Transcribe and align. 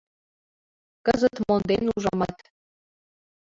Кызыт 1.05 1.35
монден, 1.45 1.83
ужамат. 1.93 2.37